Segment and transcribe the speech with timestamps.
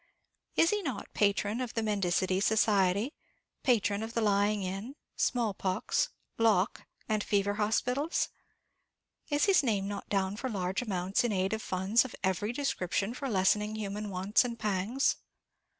[0.55, 3.13] Is he not patron of the Mendicity Society,
[3.61, 8.29] patron of the Lying in, Small Pox, Lock, and Fever Hospitals?
[9.29, 13.13] Is his name not down for large amounts in aid of funds of every description
[13.13, 15.17] for lessening human wants and pangs?